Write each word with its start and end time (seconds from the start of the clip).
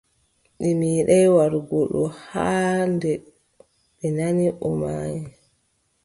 Ɓe 0.57 0.67
meeɗaay 0.79 1.27
warugo 1.35 1.77
ɗo 1.91 2.03
haa 2.29 2.71
nde 2.93 3.11
ɓe 3.97 4.07
nani 4.17 4.45
o 4.65 4.67
maayi. 4.81 5.19